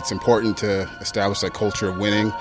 [0.00, 2.32] It's important to establish that culture of winning,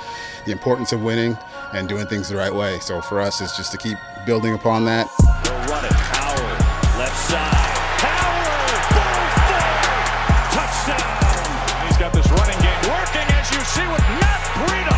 [0.46, 1.38] the importance of winning,
[1.74, 2.80] and doing things the right way.
[2.80, 5.12] So for us, it's just to keep building upon that.
[5.12, 5.92] Oh, They'll run it.
[5.92, 6.56] Howard,
[6.96, 7.76] left side.
[8.00, 9.76] Howard, falls down.
[10.56, 11.84] Touchdown.
[11.84, 14.96] He's got this running game working, as you see with Matt Breida.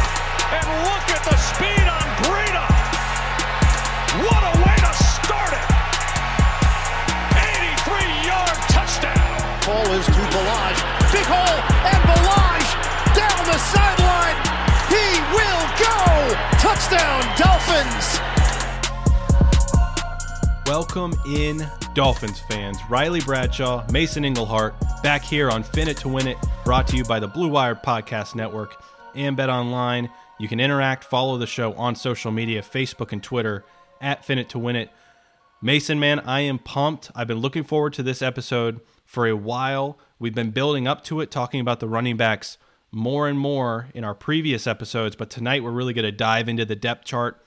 [0.53, 2.61] And look at the speed on Breida.
[4.21, 5.65] What a way to start it.
[7.41, 9.33] 83-yard touchdown.
[9.65, 10.81] Ball is to Ballage.
[11.09, 11.57] Big hole,
[11.89, 12.50] and Ballage down the
[13.69, 14.37] sideline.
[14.89, 16.33] He will go.
[16.57, 18.19] Touchdown, Dolphins.
[20.65, 22.77] Welcome in, Dolphins fans.
[22.89, 27.03] Riley Bradshaw, Mason Englehart, back here on Fin It to Win It, brought to you
[27.03, 28.81] by the Blue Wire Podcast Network
[29.13, 30.09] and Bet Online.
[30.39, 33.65] You can interact, follow the show on social media, Facebook and Twitter
[33.99, 34.89] at Fin It to Win It.
[35.61, 37.11] Mason, man, I am pumped.
[37.13, 39.99] I've been looking forward to this episode for a while.
[40.17, 42.57] We've been building up to it, talking about the running backs
[42.91, 46.65] more and more in our previous episodes, but tonight we're really going to dive into
[46.65, 47.43] the depth chart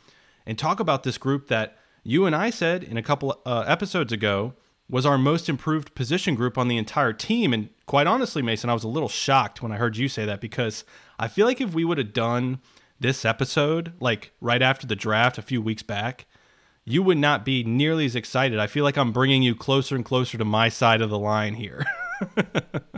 [0.46, 4.12] and talk about this group that you and I said in a couple uh, episodes
[4.12, 4.54] ago
[4.88, 7.52] was our most improved position group on the entire team.
[7.52, 10.40] And quite honestly, Mason, I was a little shocked when I heard you say that
[10.40, 10.84] because
[11.18, 12.60] I feel like if we would have done
[13.00, 16.26] this episode like right after the draft a few weeks back,
[16.84, 18.58] you would not be nearly as excited.
[18.58, 21.54] I feel like I'm bringing you closer and closer to my side of the line
[21.54, 21.84] here.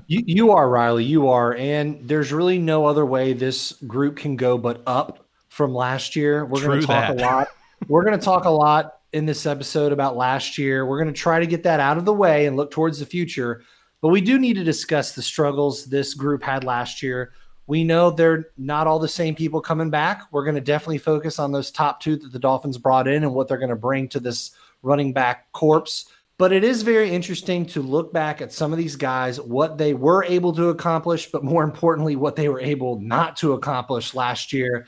[0.06, 4.36] you, you are Riley, you are, and there's really no other way this group can
[4.36, 6.44] go but up from last year.
[6.44, 7.20] We're going to talk that.
[7.20, 7.48] a lot.
[7.88, 10.86] We're going to talk a lot in this episode about last year.
[10.86, 13.06] We're going to try to get that out of the way and look towards the
[13.06, 13.62] future.
[14.02, 17.32] But we do need to discuss the struggles this group had last year.
[17.66, 20.22] We know they're not all the same people coming back.
[20.30, 23.34] We're going to definitely focus on those top two that the Dolphins brought in and
[23.34, 26.06] what they're going to bring to this running back corpse.
[26.38, 29.94] But it is very interesting to look back at some of these guys, what they
[29.94, 34.52] were able to accomplish, but more importantly, what they were able not to accomplish last
[34.52, 34.86] year.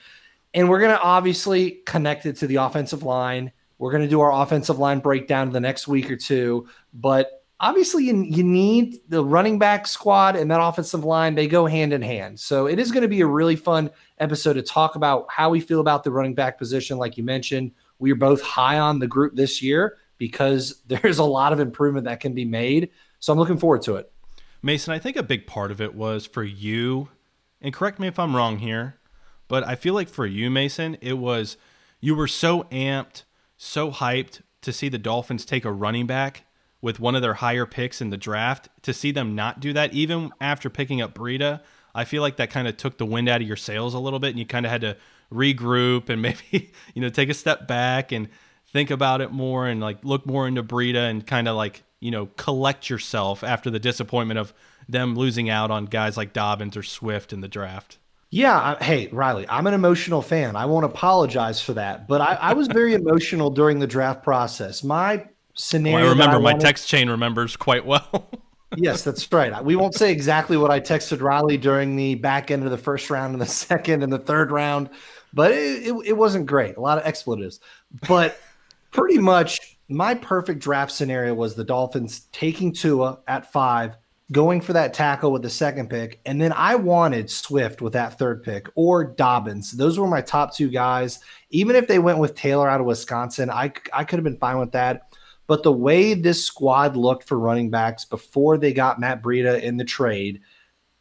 [0.53, 3.51] And we're going to obviously connect it to the offensive line.
[3.79, 6.69] We're going to do our offensive line breakdown in the next week or two.
[6.93, 11.65] But obviously, you, you need the running back squad and that offensive line, they go
[11.65, 12.41] hand in hand.
[12.41, 15.61] So it is going to be a really fun episode to talk about how we
[15.61, 16.99] feel about the running back position.
[16.99, 21.25] Like you mentioned, we are both high on the group this year because there's a
[21.25, 22.91] lot of improvement that can be made.
[23.21, 24.13] So I'm looking forward to it.
[24.63, 27.09] Mason, I think a big part of it was for you,
[27.63, 28.97] and correct me if I'm wrong here,
[29.47, 31.57] but I feel like for you, Mason, it was
[32.01, 33.23] you were so amped,
[33.57, 36.45] so hyped to see the Dolphins take a running back
[36.81, 38.69] with one of their higher picks in the draft.
[38.83, 41.61] To see them not do that, even after picking up Breida,
[41.95, 44.19] I feel like that kind of took the wind out of your sails a little
[44.19, 44.97] bit, and you kind of had to
[45.33, 48.29] regroup and maybe you know take a step back and
[48.73, 52.11] think about it more and like look more into Breida and kind of like you
[52.11, 54.53] know collect yourself after the disappointment of
[54.89, 57.99] them losing out on guys like Dobbins or Swift in the draft.
[58.31, 58.77] Yeah.
[58.79, 60.57] I, hey, Riley, I'm an emotional fan.
[60.57, 62.09] I won't apologize for that.
[62.09, 64.83] But I, I was very emotional during the draft process.
[64.85, 65.99] My scenario.
[65.99, 68.31] Well, I remember I my wanted- text chain remembers quite well.
[68.77, 69.65] yes, that's right.
[69.65, 73.11] We won't say exactly what I texted Riley during the back end of the first
[73.11, 74.91] round and the second and the third round,
[75.33, 76.77] but it, it, it wasn't great.
[76.77, 77.61] A lot of expletives.
[78.07, 78.39] But
[78.91, 83.97] pretty much my perfect draft scenario was the Dolphins taking Tua at five,
[84.33, 86.21] going for that tackle with the second pick.
[86.27, 89.73] And then I wanted Swift with that third pick or Dobbins.
[89.73, 91.21] Those were my top two guys.
[91.51, 94.59] Even if they went with Taylor out of Wisconsin, I, I could have been fine
[94.59, 95.17] with that.
[95.47, 99.79] But the way this squad looked for running backs before they got Matt Breida in
[99.79, 100.43] the trade,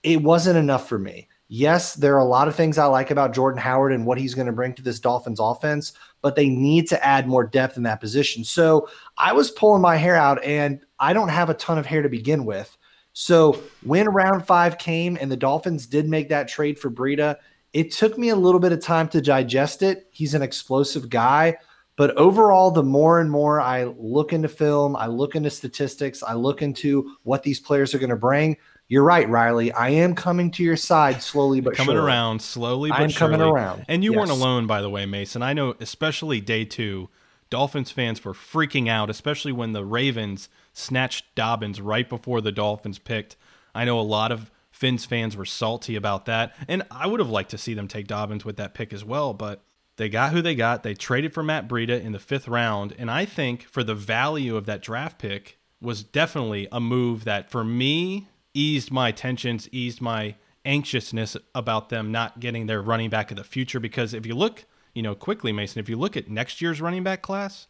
[0.03, 1.27] it wasn't enough for me.
[1.49, 4.33] Yes, there are a lot of things I like about Jordan Howard and what he's
[4.33, 7.83] going to bring to this Dolphins offense, but they need to add more depth in
[7.83, 8.43] that position.
[8.43, 12.01] So I was pulling my hair out, and I don't have a ton of hair
[12.01, 12.77] to begin with.
[13.13, 17.37] So when round five came and the Dolphins did make that trade for Breida,
[17.73, 20.07] it took me a little bit of time to digest it.
[20.11, 21.57] He's an explosive guy.
[21.95, 26.33] But overall, the more and more I look into film, I look into statistics, I
[26.33, 28.57] look into what these players are going to bring.
[28.89, 29.71] You're right, Riley.
[29.71, 32.07] I am coming to your side slowly but coming surely.
[32.07, 33.85] around slowly but I'm coming around.
[33.87, 35.41] And you weren't alone, by the way, Mason.
[35.41, 37.09] I know, especially day two,
[37.49, 42.99] Dolphins fans were freaking out, especially when the Ravens snatched Dobbins right before the Dolphins
[42.99, 43.35] picked.
[43.75, 46.55] I know a lot of Finns fans were salty about that.
[46.67, 49.33] And I would have liked to see them take Dobbins with that pick as well,
[49.33, 49.63] but
[49.97, 50.83] they got who they got.
[50.83, 52.93] They traded for Matt Breida in the fifth round.
[52.97, 57.49] And I think for the value of that draft pick was definitely a move that
[57.49, 60.35] for me eased my tensions, eased my
[60.65, 63.79] anxiousness about them not getting their running back of the future.
[63.79, 67.03] Because if you look, you know, quickly, Mason, if you look at next year's running
[67.03, 67.67] back class,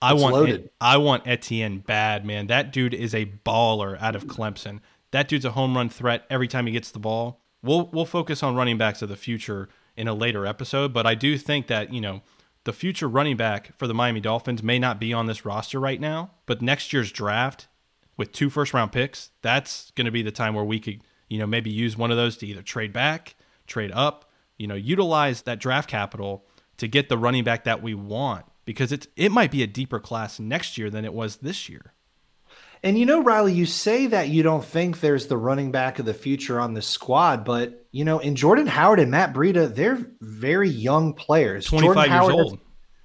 [0.00, 0.70] I It's want loaded.
[0.80, 2.46] I want Etienne bad, man.
[2.46, 4.80] That dude is a baller out of Clemson.
[5.10, 7.40] That dude's a home run threat every time he gets the ball.
[7.62, 11.14] We'll we'll focus on running backs of the future in a later episode, but I
[11.14, 12.20] do think that, you know,
[12.64, 16.00] the future running back for the Miami Dolphins may not be on this roster right
[16.00, 17.66] now, but next year's draft
[18.16, 21.38] with two first round picks, that's going to be the time where we could, you
[21.38, 23.34] know, maybe use one of those to either trade back,
[23.66, 26.46] trade up, you know, utilize that draft capital
[26.78, 29.98] to get the running back that we want because it's it might be a deeper
[29.98, 31.92] class next year than it was this year.
[32.82, 36.04] And you know, Riley, you say that you don't think there's the running back of
[36.04, 39.98] the future on this squad, but you know, in Jordan Howard and Matt Breida, they're
[40.20, 41.64] very young players.
[41.66, 42.58] 25 Jordan years Howard has- old.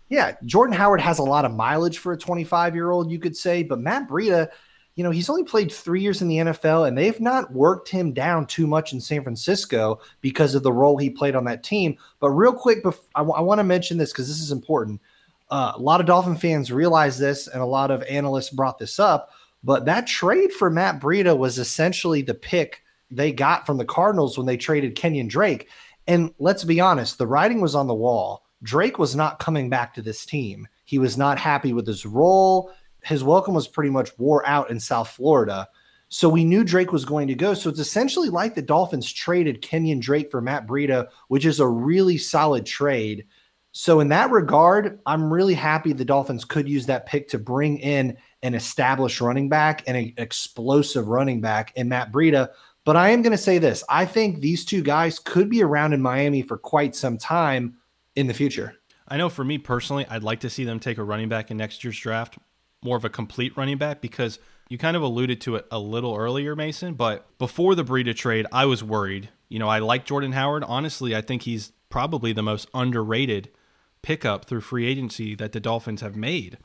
[0.10, 3.36] yeah, Jordan Howard has a lot of mileage for a 25 year old, you could
[3.36, 4.50] say, but Matt Breida,
[4.96, 8.12] you know, he's only played three years in the NFL, and they've not worked him
[8.12, 11.98] down too much in San Francisco because of the role he played on that team.
[12.20, 15.02] But real quick, bef- I want to mention this because this is important.
[15.50, 19.00] Uh, a lot of Dolphin fans realize this, and a lot of analysts brought this
[19.00, 19.32] up.
[19.64, 24.38] But that trade for Matt Breida was essentially the pick they got from the Cardinals
[24.38, 25.70] when they traded Kenyon Drake.
[26.08, 28.44] And let's be honest, the writing was on the wall.
[28.64, 30.68] Drake was not coming back to this team.
[30.86, 32.72] He was not happy with his role.
[33.04, 35.68] His welcome was pretty much wore out in South Florida.
[36.10, 37.54] So we knew Drake was going to go.
[37.54, 41.68] So it's essentially like the Dolphins traded Kenyon Drake for Matt Breida, which is a
[41.68, 43.26] really solid trade.
[43.72, 47.78] So in that regard, I'm really happy the Dolphins could use that pick to bring
[47.78, 52.50] in an established running back and an explosive running back in Matt Breida.
[52.84, 55.94] But I am going to say this: I think these two guys could be around
[55.94, 57.78] in Miami for quite some time
[58.16, 58.76] in the future.
[59.08, 61.58] I know for me personally, I'd like to see them take a running back in
[61.58, 62.38] next year's draft,
[62.84, 64.40] more of a complete running back, because
[64.70, 66.94] you kind of alluded to it a little earlier, Mason.
[66.94, 69.30] But before the Breida trade, I was worried.
[69.50, 70.64] You know, I like Jordan Howard.
[70.66, 73.50] Honestly, I think he's probably the most underrated
[74.02, 76.58] pickup through free agency that the Dolphins have made.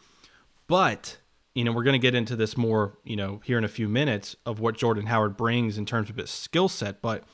[0.69, 1.19] But,
[1.55, 3.89] you know, we're going to get into this more, you know, here in a few
[3.89, 7.03] minutes of what Jordan Howard brings in terms of his skill set.
[7.03, 7.25] But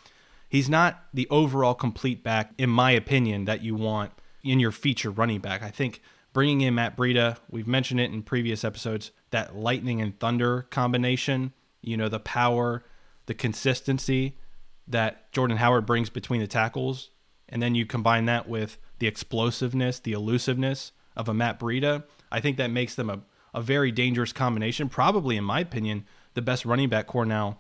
[0.49, 4.13] he's not the overall complete back, in my opinion, that you want
[4.43, 5.63] in your feature running back.
[5.63, 6.01] I think
[6.33, 11.53] bringing in Matt Breida, we've mentioned it in previous episodes, that lightning and thunder combination,
[11.81, 12.85] you know, the power,
[13.27, 14.39] the consistency
[14.87, 17.11] that Jordan Howard brings between the tackles,
[17.49, 22.41] and then you combine that with the explosiveness, the elusiveness of a Matt Breida, I
[22.41, 23.21] think that makes them a,
[23.53, 24.89] a very dangerous combination.
[24.89, 27.59] Probably, in my opinion, the best running back core now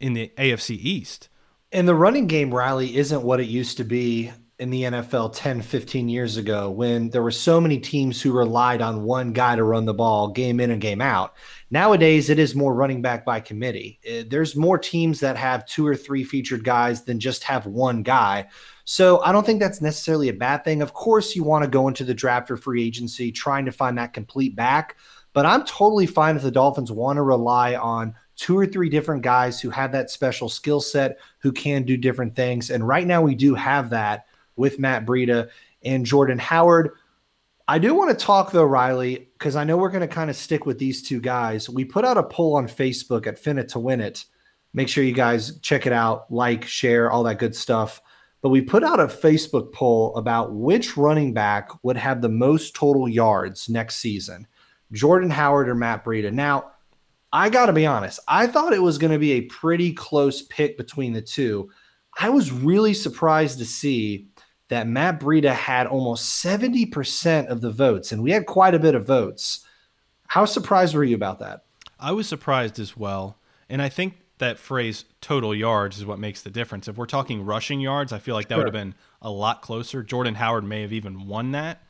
[0.00, 1.28] in the AFC East.
[1.72, 5.60] And the running game, Riley, isn't what it used to be in the NFL 10,
[5.60, 9.62] 15 years ago when there were so many teams who relied on one guy to
[9.62, 11.34] run the ball game in and game out.
[11.70, 14.00] Nowadays, it is more running back by committee.
[14.08, 18.02] Uh, There's more teams that have two or three featured guys than just have one
[18.02, 18.48] guy.
[18.86, 20.80] So I don't think that's necessarily a bad thing.
[20.80, 23.98] Of course, you want to go into the draft or free agency trying to find
[23.98, 24.96] that complete back.
[25.34, 29.22] But I'm totally fine if the Dolphins want to rely on two or three different
[29.22, 32.70] guys who have that special skill set, who can do different things.
[32.70, 34.24] And right now, we do have that
[34.56, 35.50] with Matt Breida
[35.84, 36.90] and Jordan Howard.
[37.68, 40.36] I do want to talk though, Riley, because I know we're going to kind of
[40.36, 41.68] stick with these two guys.
[41.68, 44.24] We put out a poll on Facebook at Fin It to Win It.
[44.72, 48.00] Make sure you guys check it out, like, share, all that good stuff.
[48.42, 52.74] But we put out a Facebook poll about which running back would have the most
[52.74, 54.46] total yards next season,
[54.92, 56.32] Jordan Howard or Matt Breida.
[56.32, 56.72] Now,
[57.32, 60.42] I got to be honest, I thought it was going to be a pretty close
[60.42, 61.70] pick between the two.
[62.18, 64.28] I was really surprised to see
[64.68, 68.94] that Matt Breida had almost 70% of the votes, and we had quite a bit
[68.94, 69.64] of votes.
[70.28, 71.64] How surprised were you about that?
[72.00, 73.38] I was surprised as well.
[73.68, 76.88] And I think that phrase total yards is what makes the difference.
[76.88, 78.64] If we're talking rushing yards, I feel like that Sure.
[78.64, 80.02] would have been a lot closer.
[80.02, 81.82] Jordan Howard may have even won that.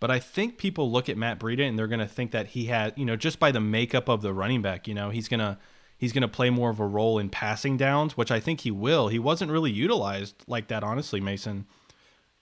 [0.00, 2.66] But I think people look at Matt Breida and they're going to think that he
[2.66, 5.40] had, you know, just by the makeup of the running back, you know, he's going
[5.40, 5.58] to
[5.98, 8.70] he's going to play more of a role in passing downs, which I think he
[8.70, 9.08] will.
[9.08, 11.66] He wasn't really utilized like that honestly, Mason,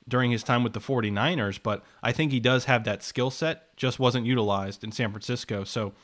[0.07, 3.75] during his time with the 49ers, but I think he does have that skill set,
[3.77, 5.65] just wasn't utilized in San Francisco.
[5.65, 5.95] So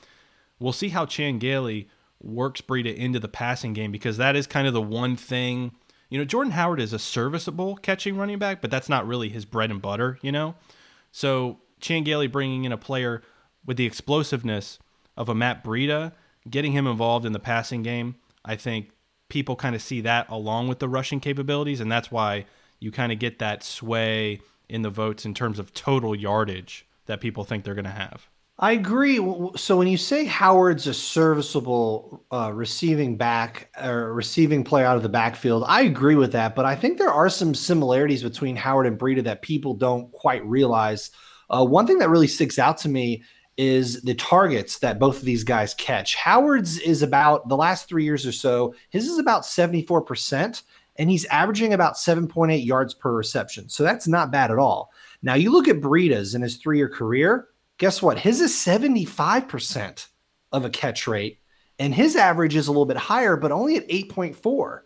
[0.59, 1.89] we'll see how Chan Gailey
[2.21, 5.73] works Breida into the passing game because that is kind of the one thing.
[6.09, 9.45] You know, Jordan Howard is a serviceable catching running back, but that's not really his
[9.45, 10.55] bread and butter, you know?
[11.11, 13.23] So Chan Gailey bringing in a player
[13.65, 14.79] with the explosiveness
[15.17, 16.13] of a Matt Breida,
[16.49, 18.91] getting him involved in the passing game, I think
[19.29, 22.47] people kind of see that along with the rushing capabilities, and that's why
[22.81, 27.21] you kind of get that sway in the votes in terms of total yardage that
[27.21, 28.29] people think they're going to have.
[28.59, 29.17] I agree.
[29.57, 35.03] So when you say Howard's a serviceable uh, receiving back or receiving player out of
[35.03, 36.55] the backfield, I agree with that.
[36.55, 40.45] But I think there are some similarities between Howard and Breida that people don't quite
[40.47, 41.11] realize.
[41.51, 43.25] Uh, one thing that really sticks out to me
[43.57, 46.17] is the targets that both of these guys catch.
[46.17, 50.63] Howard's is about the last three years or so, his is about 74%,
[50.97, 53.69] and he's averaging about 7.8 yards per reception.
[53.69, 54.91] So that's not bad at all.
[55.23, 58.19] Now, you look at Breida's in his three year career, guess what?
[58.19, 60.07] His is 75%
[60.53, 61.39] of a catch rate,
[61.79, 64.81] and his average is a little bit higher, but only at 8.4.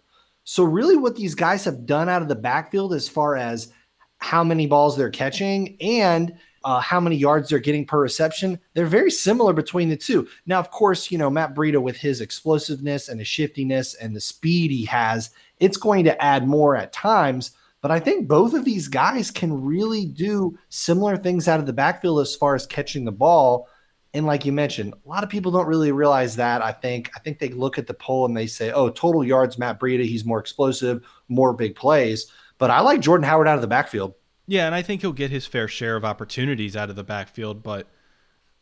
[0.45, 3.73] So, really, what these guys have done out of the backfield as far as
[4.19, 8.87] how many balls they're catching and uh, how many yards they're getting per reception, they're
[8.87, 10.27] very similar between the two.
[10.47, 14.21] Now, of course, you know, Matt Breida with his explosiveness and his shiftiness and the
[14.21, 15.31] speed he has,
[15.61, 17.53] it's going to add more at times.
[17.83, 21.73] But I think both of these guys can really do similar things out of the
[21.73, 23.69] backfield as far as catching the ball.
[24.13, 26.63] And like you mentioned, a lot of people don't really realize that.
[26.63, 29.57] I think I think they look at the poll and they say, "Oh, total yards,
[29.57, 32.27] Matt Breida, he's more explosive, more big plays."
[32.59, 34.15] But I like Jordan Howard out of the backfield.
[34.47, 37.63] Yeah, and I think he'll get his fair share of opportunities out of the backfield,
[37.63, 37.89] but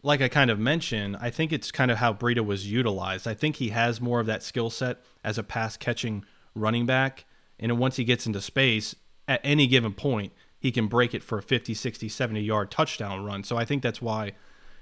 [0.03, 3.27] like I kind of mentioned, I think it's kind of how Breida was utilized.
[3.27, 6.25] I think he has more of that skill set as a pass catching
[6.55, 7.25] running back.
[7.59, 8.95] And once he gets into space,
[9.27, 13.25] at any given point, he can break it for a 50, 60, 70 yard touchdown
[13.25, 13.45] run.
[13.45, 14.33] So I think that's why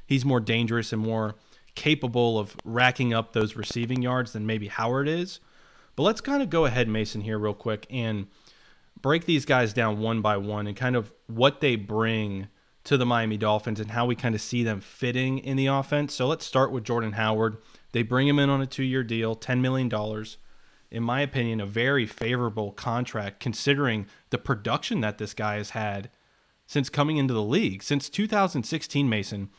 [0.07, 1.37] he's more dangerous and more
[1.75, 5.39] capable of racking up those receiving yards than maybe Howard is.
[5.95, 8.27] But let's kind of go ahead, Mason, here, real quick, and
[9.03, 12.49] break these guys down one by one and kind of what they bring
[12.85, 16.15] to the Miami Dolphins and how we kind of see them fitting in the offense.
[16.15, 17.59] So let's start with Jordan Howard.
[17.93, 19.91] They bring him in on a two year deal, $10 million.
[20.91, 26.11] In my opinion, a very favorable contract considering the production that this guy has had
[26.67, 27.83] since coming into the league.
[27.83, 29.51] Since 2016, Mason,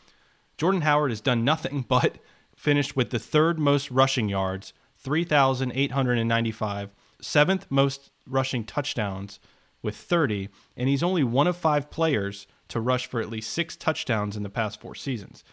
[0.57, 2.17] Jordan Howard has done nothing but
[2.55, 6.89] finished with the third most rushing yards, 3,895,
[7.23, 9.39] seventh most rushing touchdowns
[9.81, 13.75] with 30, and he's only one of five players to rush for at least six
[13.75, 15.43] touchdowns in the past four seasons.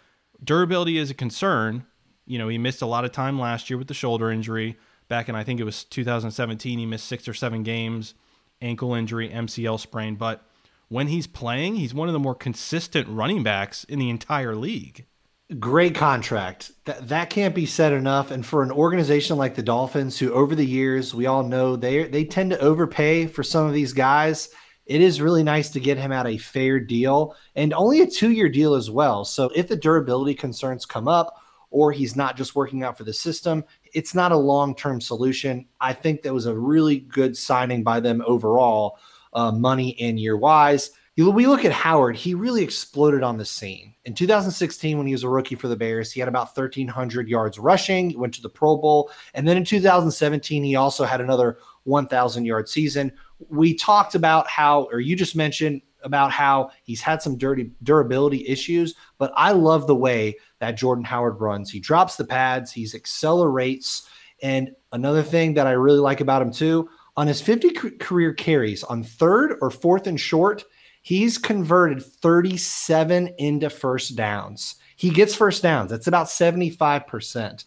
[0.42, 1.84] Durability is a concern.
[2.26, 4.78] You know, he missed a lot of time last year with the shoulder injury.
[5.08, 8.14] Back in, I think it was 2017, he missed six or seven games,
[8.62, 10.14] ankle injury, MCL sprain.
[10.14, 10.46] But
[10.88, 15.06] when he's playing, he's one of the more consistent running backs in the entire league.
[15.58, 16.70] Great contract.
[16.84, 18.30] That that can't be said enough.
[18.30, 22.04] And for an organization like the Dolphins, who over the years we all know they
[22.04, 24.50] they tend to overpay for some of these guys,
[24.86, 28.30] it is really nice to get him at a fair deal and only a two
[28.30, 29.24] year deal as well.
[29.24, 31.34] So if the durability concerns come up,
[31.70, 35.66] or he's not just working out for the system, it's not a long term solution.
[35.80, 38.98] I think that was a really good signing by them overall,
[39.32, 40.90] uh, money and year wise
[41.28, 43.94] we look at Howard, he really exploded on the scene.
[44.04, 47.58] In 2016, when he was a rookie for the Bears, he had about 1,300 yards
[47.58, 49.10] rushing, went to the Pro Bowl.
[49.34, 53.12] And then in 2017, he also had another 1,000 yard season.
[53.48, 58.46] We talked about how, or you just mentioned about how he's had some dirty durability
[58.46, 61.70] issues, but I love the way that Jordan Howard runs.
[61.70, 64.08] He drops the pads, he accelerates.
[64.42, 68.82] And another thing that I really like about him too, on his 50 career carries
[68.84, 70.64] on third or fourth and short,
[71.02, 74.76] He's converted 37 into first downs.
[74.96, 75.90] He gets first downs.
[75.90, 77.64] That's about 75%.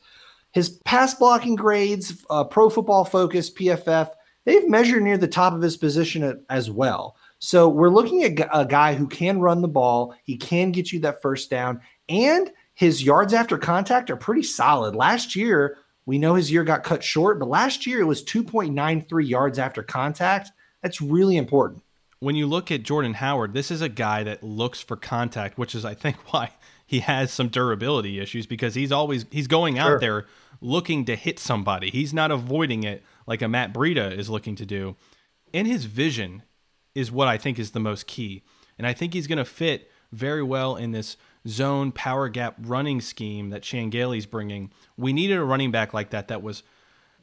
[0.52, 4.12] His pass blocking grades, uh, Pro Football Focus, PFF,
[4.46, 7.16] they've measured near the top of his position as well.
[7.40, 10.16] So we're looking at a guy who can run the ball.
[10.24, 14.96] He can get you that first down, and his yards after contact are pretty solid.
[14.96, 19.28] Last year, we know his year got cut short, but last year it was 2.93
[19.28, 20.52] yards after contact.
[20.82, 21.83] That's really important
[22.24, 25.76] when you look at Jordan Howard, this is a guy that looks for contact, which
[25.76, 26.52] is I think why
[26.86, 30.26] he has some durability issues because he's always he's going out there
[30.62, 31.90] looking to hit somebody.
[31.90, 34.96] He's not avoiding it like a Matt Breida is looking to do.
[35.54, 36.44] And his vision
[36.96, 38.44] is what I think is the most key.
[38.78, 43.02] And I think he's going to fit very well in this zone power gap running
[43.02, 44.72] scheme that Gailey's bringing.
[44.96, 46.64] We needed a running back like that that was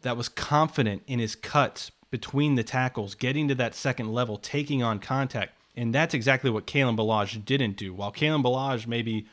[0.02, 4.82] that was confident in his cuts, between the tackles, getting to that second level, taking
[4.82, 5.52] on contact.
[5.76, 7.94] And that's exactly what Kalen Ballage didn't do.
[7.94, 9.26] While Kalen Ballage maybe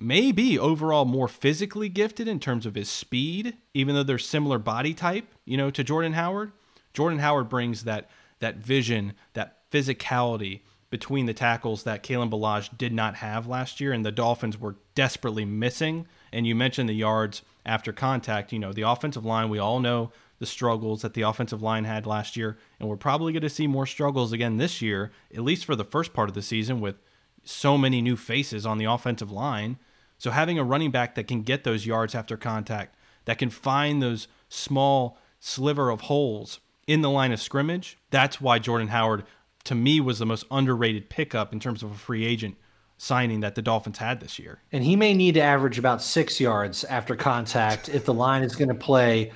[0.00, 4.94] maybe overall more physically gifted in terms of his speed, even though they're similar body
[4.94, 6.52] type, you know, to Jordan Howard.
[6.94, 12.92] Jordan Howard brings that that vision, that physicality between the tackles that Kalen Ballage did
[12.92, 16.06] not have last year, and the Dolphins were desperately missing.
[16.32, 18.52] And you mentioned the yards after contact.
[18.52, 22.06] You know, the offensive line, we all know the struggles that the offensive line had
[22.06, 25.64] last year, and we're probably going to see more struggles again this year, at least
[25.64, 26.96] for the first part of the season with
[27.44, 29.78] so many new faces on the offensive line.
[30.18, 34.02] So having a running back that can get those yards after contact, that can find
[34.02, 39.24] those small sliver of holes in the line of scrimmage, that's why Jordan Howard
[39.64, 42.56] to me was the most underrated pickup in terms of a free agent
[42.96, 44.60] signing that the Dolphins had this year.
[44.72, 48.56] And he may need to average about 6 yards after contact if the line is
[48.56, 49.32] going to play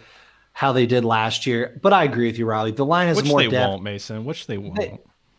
[0.54, 1.78] how they did last year.
[1.82, 2.70] But I agree with you, Riley.
[2.70, 3.22] The line has more.
[3.22, 3.68] Which more they depth.
[3.68, 4.24] won't, Mason.
[4.24, 4.76] Which they won't.
[4.76, 4.98] They,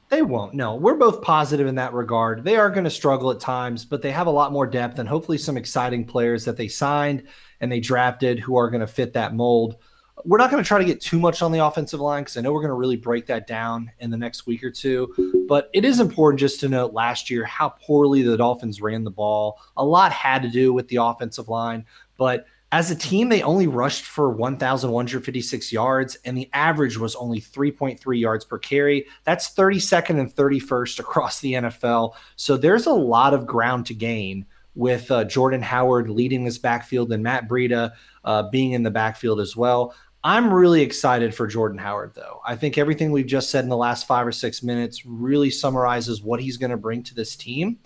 [0.10, 0.54] they won't.
[0.54, 2.44] No, we're both positive in that regard.
[2.44, 5.08] They are going to struggle at times, but they have a lot more depth and
[5.10, 7.24] hopefully some exciting players that they signed
[7.62, 9.78] and they drafted who are going to fit that mold.
[10.26, 12.42] We're not going to try to get too much on the offensive line because I
[12.42, 15.46] know we're going to really break that down in the next week or two.
[15.48, 19.12] But it is important just to note last year how poorly the Dolphins ran the
[19.12, 19.62] ball.
[19.78, 21.86] A lot had to do with the offensive line,
[22.18, 27.40] but as a team, they only rushed for 1,156 yards, and the average was only
[27.40, 29.06] 3.3 yards per carry.
[29.24, 32.16] That's 32nd and 31st across the NFL.
[32.36, 37.14] So there's a lot of ground to gain with uh, Jordan Howard leading this backfield
[37.14, 37.94] and Matt Breida
[38.26, 39.96] uh, being in the backfield as well.
[40.22, 42.42] I'm really excited for Jordan Howard, though.
[42.46, 46.22] I think everything we've just said in the last five or six minutes really summarizes
[46.22, 47.80] what he's going to bring to this team.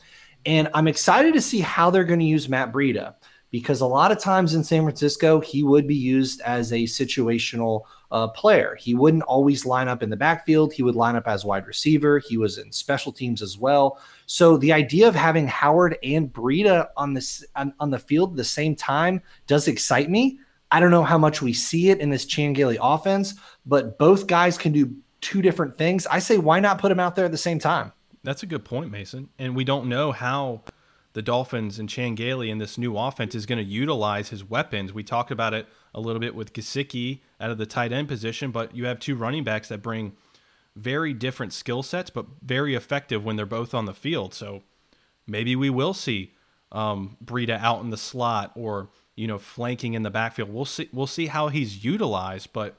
[0.48, 3.14] And I'm excited to see how they're going to use Matt Breida
[3.52, 7.84] because a lot of times in San Francisco, he would be used as a situational
[8.12, 8.76] uh, player.
[8.80, 10.74] He wouldn't always line up in the backfield.
[10.74, 12.20] He would line up as wide receiver.
[12.20, 14.00] He was in special teams as well.
[14.26, 18.38] So the idea of having Howard and Breida on this on, on the field at
[18.38, 20.40] the same time does excite me.
[20.72, 23.34] I don't know how much we see it in this Chan Gailey offense,
[23.66, 26.06] but both guys can do two different things.
[26.08, 27.92] I say why not put them out there at the same time?
[28.24, 29.30] That's a good point, Mason.
[29.40, 30.62] And we don't know how
[31.14, 34.94] the Dolphins and Chan Gailey in this new offense is going to utilize his weapons.
[34.94, 38.52] We talked about it a little bit with Gesicki out of the tight end position,
[38.52, 40.14] but you have two running backs that bring
[40.76, 44.34] very different skill sets, but very effective when they're both on the field.
[44.34, 44.62] So
[45.28, 46.34] maybe we will see
[46.72, 50.54] um, Breida out in the slot or you know flanking in the backfield.
[50.54, 50.90] We'll see.
[50.94, 52.78] We'll see how he's utilized, but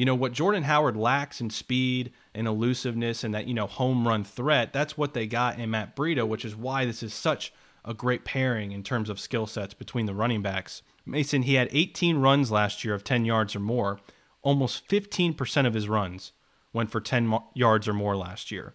[0.00, 4.08] you know what Jordan Howard lacks in speed and elusiveness and that you know home
[4.08, 4.72] run threat.
[4.72, 7.52] That's what they got in Matt Breida, which is why this is such
[7.84, 10.80] a great pairing in terms of skill sets between the running backs.
[11.04, 14.00] Mason, he had 18 runs last year of 10 yards or more.
[14.40, 16.32] Almost 15% of his runs
[16.72, 18.72] went for 10 yards or more last year.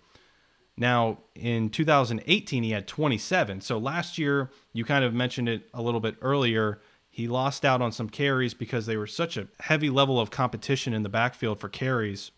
[0.78, 3.62] Now, in 2018, he had 27.
[3.62, 6.82] So last year, you kind of mentioned it a little bit earlier.
[7.16, 10.94] He lost out on some carries because they were such a heavy level of competition
[10.94, 12.32] in the backfield for carries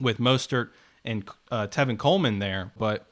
[0.00, 0.70] with Mostert
[1.04, 2.70] and uh, Tevin Coleman there.
[2.78, 3.06] But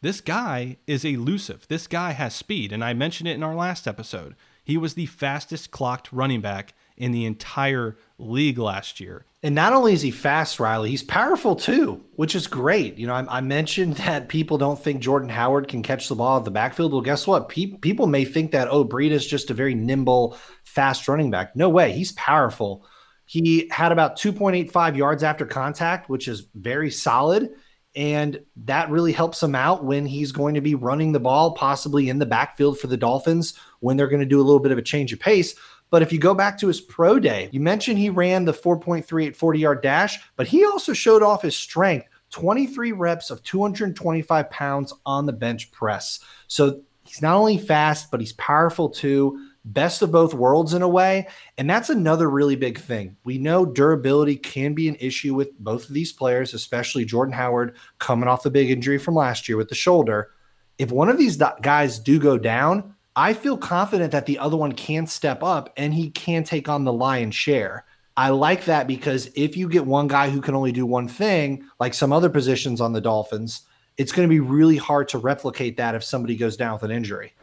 [0.00, 1.68] this guy is elusive.
[1.68, 2.72] This guy has speed.
[2.72, 4.34] And I mentioned it in our last episode.
[4.64, 9.26] He was the fastest clocked running back in the entire league last year.
[9.42, 12.96] And not only is he fast, Riley, he's powerful too, which is great.
[12.96, 16.38] You know, I, I mentioned that people don't think Jordan Howard can catch the ball
[16.38, 16.92] at the backfield.
[16.92, 17.48] Well, guess what?
[17.48, 21.56] Pe- people may think that, oh, Breida is just a very nimble, fast running back.
[21.56, 21.90] No way.
[21.90, 22.86] He's powerful.
[23.26, 27.50] He had about 2.85 yards after contact, which is very solid.
[27.96, 32.08] And that really helps him out when he's going to be running the ball, possibly
[32.08, 34.78] in the backfield for the Dolphins when they're going to do a little bit of
[34.78, 35.56] a change of pace.
[35.92, 39.36] But if you go back to his pro day, you mentioned he ran the 4.38
[39.36, 44.94] 40 yard dash, but he also showed off his strength 23 reps of 225 pounds
[45.04, 46.18] on the bench press.
[46.48, 49.38] So he's not only fast, but he's powerful too.
[49.66, 51.28] Best of both worlds in a way.
[51.58, 53.18] And that's another really big thing.
[53.24, 57.76] We know durability can be an issue with both of these players, especially Jordan Howard
[57.98, 60.30] coming off the big injury from last year with the shoulder.
[60.78, 64.72] If one of these guys do go down, I feel confident that the other one
[64.72, 67.84] can step up and he can take on the lion's share.
[68.16, 71.64] I like that because if you get one guy who can only do one thing,
[71.78, 73.62] like some other positions on the Dolphins,
[73.98, 76.90] it's going to be really hard to replicate that if somebody goes down with an
[76.90, 77.34] injury.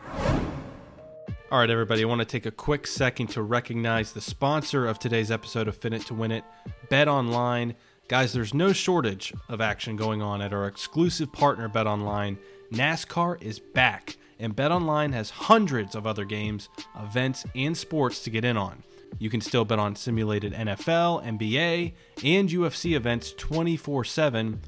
[1.52, 4.98] All right, everybody, I want to take a quick second to recognize the sponsor of
[4.98, 6.44] today's episode of Fin It to Win It,
[6.90, 7.76] Bet Online.
[8.08, 12.40] Guys, there's no shortage of action going on at our exclusive partner, Bet Online.
[12.72, 18.46] NASCAR is back, and BetOnline has hundreds of other games, events, and sports to get
[18.46, 18.84] in on.
[19.18, 24.62] You can still bet on simulated NFL, NBA, and UFC events 24 7,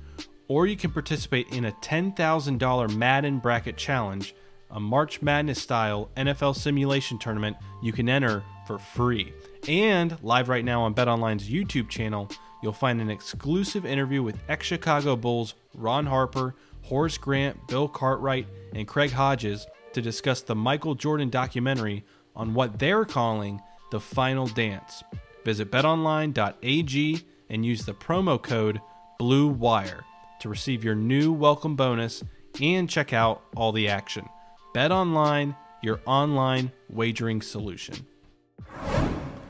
[0.47, 4.33] or you can participate in a $10,000 Madden Bracket Challenge,
[4.71, 9.33] a March Madness style NFL simulation tournament you can enter for free.
[9.67, 12.29] And live right now on BetOnline's YouTube channel,
[12.63, 18.47] you'll find an exclusive interview with ex Chicago Bulls Ron Harper, Horace Grant, Bill Cartwright,
[18.73, 22.03] and Craig Hodges to discuss the Michael Jordan documentary
[22.35, 25.03] on what they're calling the final dance.
[25.43, 28.79] Visit betonline.ag and use the promo code
[29.19, 30.03] BLUEWIRE
[30.39, 32.23] to receive your new welcome bonus
[32.61, 34.27] and check out all the action.
[34.73, 38.05] BetOnline, your online wagering solution.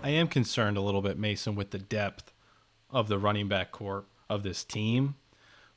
[0.04, 2.34] I am concerned a little bit, Mason, with the depth
[2.90, 5.16] of the running back core of this team.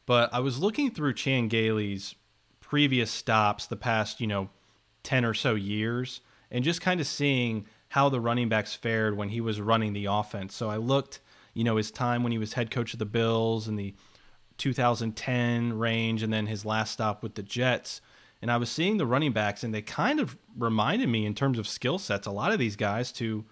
[0.06, 2.14] But I was looking through Chan Gailey's
[2.60, 4.50] previous stops the past, you know,
[5.02, 9.28] 10 or so years and just kind of seeing how the running backs fared when
[9.28, 10.54] he was running the offense.
[10.54, 11.20] So I looked,
[11.52, 13.94] you know, his time when he was head coach of the Bills in the
[14.58, 18.00] 2010 range and then his last stop with the Jets.
[18.42, 21.58] And I was seeing the running backs and they kind of reminded me in terms
[21.58, 23.44] of skill sets, a lot of these guys to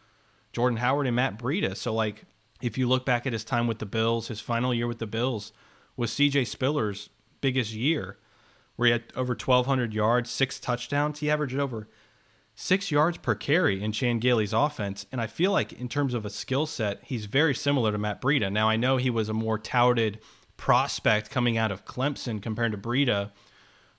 [0.53, 1.77] Jordan Howard and Matt Breida.
[1.77, 2.25] So like
[2.61, 5.07] if you look back at his time with the Bills, his final year with the
[5.07, 5.53] Bills
[5.97, 8.19] was CJ Spiller's biggest year,
[8.77, 11.21] where he had over 1,200 yards, six touchdowns.
[11.21, 11.89] He averaged over
[12.55, 15.07] six yards per carry in Chan Gailey's offense.
[15.13, 18.21] And I feel like, in terms of a skill set, he's very similar to Matt
[18.21, 18.51] Breida.
[18.53, 20.21] Now, I know he was a more touted
[20.57, 23.33] prospect coming out of Clemson compared to Breida,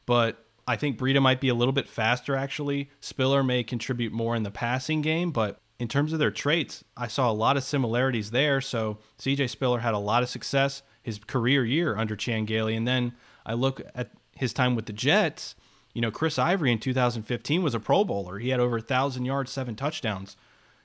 [0.05, 2.89] but I think Breida might be a little bit faster, actually.
[3.01, 7.07] Spiller may contribute more in the passing game, but in terms of their traits, I
[7.07, 8.61] saw a lot of similarities there.
[8.61, 12.75] So CJ Spiller had a lot of success his career year under Chan Gailey.
[12.75, 13.13] And then
[13.45, 15.53] I look at his time with the Jets.
[15.93, 18.39] You know, Chris Ivory in 2015 was a Pro Bowler.
[18.39, 20.35] He had over 1,000 yards, seven touchdowns.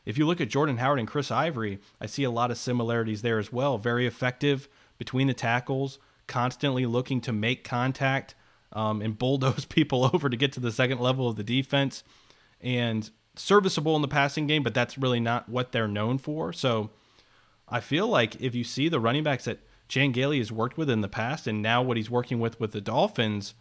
[0.05, 3.23] If you look at Jordan Howard and Chris Ivory, I see a lot of similarities
[3.23, 3.79] there as well.
[3.79, 8.35] Very effective between the tackles, constantly looking to make contact
[8.73, 12.03] um, and bulldoze people over to get to the second level of the defense.
[12.61, 16.53] And serviceable in the passing game, but that's really not what they're known for.
[16.53, 16.91] So
[17.69, 20.91] I feel like if you see the running backs that Chan Gailey has worked with
[20.91, 23.55] in the past and now what he's working with with the Dolphins,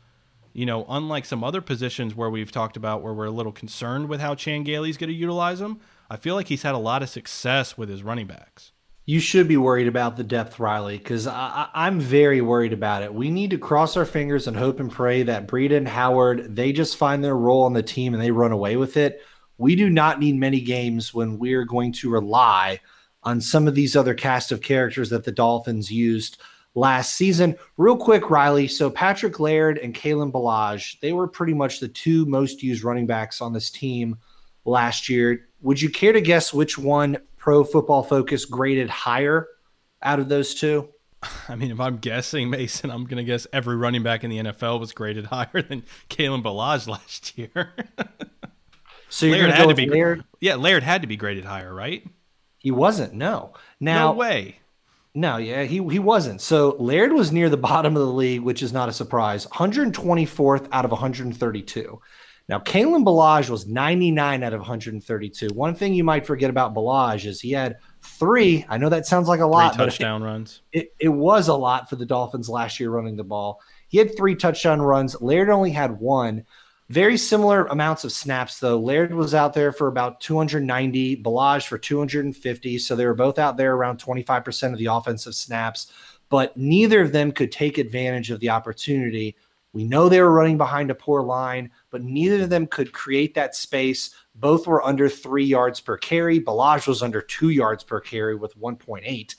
[0.53, 4.09] you know, unlike some other positions where we've talked about where we're a little concerned
[4.09, 7.01] with how Chan Gailey's going to utilize them, I feel like he's had a lot
[7.01, 8.71] of success with his running backs.
[9.05, 13.13] You should be worried about the depth, Riley, because I'm very worried about it.
[13.13, 16.73] We need to cross our fingers and hope and pray that Breida and Howard they
[16.73, 19.21] just find their role on the team and they run away with it.
[19.57, 22.81] We do not need many games when we're going to rely
[23.27, 26.37] on some of these other cast of characters that the Dolphins used
[26.75, 27.57] last season.
[27.75, 28.69] Real quick, Riley.
[28.69, 33.05] So Patrick Laird and Kalen Ballage, they were pretty much the two most used running
[33.05, 34.17] backs on this team
[34.63, 35.49] last year.
[35.61, 39.49] Would you care to guess which one Pro Football Focus graded higher
[40.01, 40.87] out of those two?
[41.49, 44.37] I mean, if I'm guessing, Mason, I'm going to guess every running back in the
[44.37, 47.73] NFL was graded higher than Kalen Ballage last year.
[49.09, 50.25] So Laird had to be Laird?
[50.41, 52.05] Yeah, Laird had to be graded higher, right?
[52.67, 53.13] He wasn't.
[53.13, 53.53] No.
[53.79, 54.59] Now, no way.
[55.15, 56.41] No, yeah, he he wasn't.
[56.41, 59.45] So Laird was near the bottom of the league, which is not a surprise.
[59.45, 62.01] 124th out of 132.
[62.49, 65.47] Now, Kalen Ballage was 99 out of 132.
[65.53, 68.65] One thing you might forget about Ballage is he had three.
[68.67, 69.75] I know that sounds like a lot.
[69.75, 70.61] Three touchdown it, runs.
[70.73, 73.61] It, it was a lot for the Dolphins last year running the ball.
[73.87, 75.21] He had three touchdown runs.
[75.21, 76.45] Laird only had one.
[76.89, 78.79] Very similar amounts of snaps, though.
[78.79, 82.79] Laird was out there for about 290, Ballage for 250.
[82.79, 85.91] So they were both out there around 25% of the offensive snaps,
[86.29, 89.35] but neither of them could take advantage of the opportunity.
[89.73, 93.33] We know they were running behind a poor line, but neither of them could create
[93.35, 94.11] that space.
[94.35, 96.39] Both were under three yards per carry.
[96.39, 99.35] Ballage was under two yards per carry with 1.8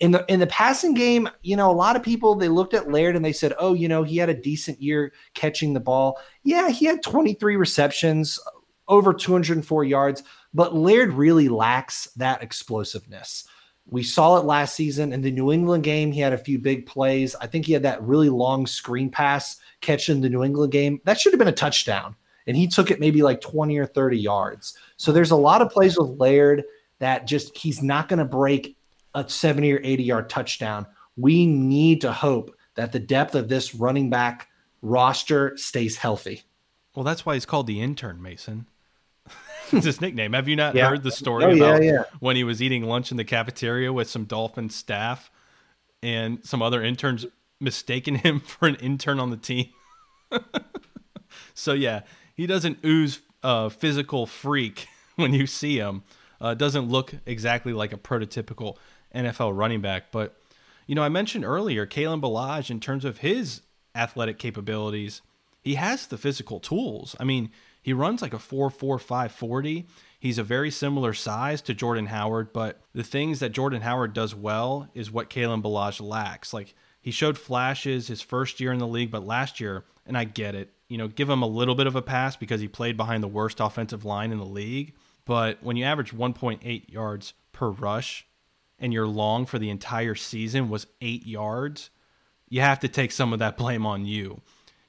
[0.00, 2.90] in the in the passing game, you know, a lot of people they looked at
[2.90, 6.18] Laird and they said, "Oh, you know, he had a decent year catching the ball."
[6.42, 8.40] Yeah, he had 23 receptions,
[8.88, 10.22] over 204 yards,
[10.54, 13.44] but Laird really lacks that explosiveness.
[13.86, 16.12] We saw it last season in the New England game.
[16.12, 17.34] He had a few big plays.
[17.40, 21.00] I think he had that really long screen pass catch in the New England game.
[21.04, 22.14] That should have been a touchdown.
[22.46, 24.76] And he took it maybe like 20 or 30 yards.
[24.96, 26.64] So there's a lot of plays with Laird
[27.00, 28.76] that just he's not going to break
[29.14, 30.86] a 70 or 80 yard touchdown.
[31.16, 34.48] We need to hope that the depth of this running back
[34.82, 36.42] roster stays healthy.
[36.94, 38.66] Well, that's why he's called the intern, Mason.
[39.72, 40.32] it's his nickname.
[40.32, 40.88] Have you not yeah.
[40.88, 42.02] heard the story oh, about yeah, yeah.
[42.18, 45.30] when he was eating lunch in the cafeteria with some Dolphin staff
[46.02, 47.26] and some other interns
[47.60, 49.68] mistaken him for an intern on the team?
[51.54, 52.02] so, yeah,
[52.34, 56.02] he doesn't ooze uh, physical freak when you see him.
[56.40, 58.78] Uh, doesn't look exactly like a prototypical
[59.14, 60.10] NFL running back.
[60.10, 60.36] But,
[60.86, 63.62] you know, I mentioned earlier, Kalen Ballage, in terms of his
[63.94, 65.22] athletic capabilities,
[65.62, 67.16] he has the physical tools.
[67.20, 67.50] I mean,
[67.82, 69.86] he runs like a 4 4 5 40.
[70.18, 74.34] He's a very similar size to Jordan Howard, but the things that Jordan Howard does
[74.34, 76.52] well is what Kalen Ballage lacks.
[76.52, 80.24] Like, he showed flashes his first year in the league, but last year, and I
[80.24, 82.96] get it, you know, give him a little bit of a pass because he played
[82.96, 84.94] behind the worst offensive line in the league.
[85.24, 88.26] But when you average 1.8 yards per rush
[88.80, 91.90] and your long for the entire season was eight yards,
[92.48, 94.40] you have to take some of that blame on you.